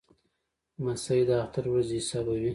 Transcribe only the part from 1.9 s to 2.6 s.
حسابوي.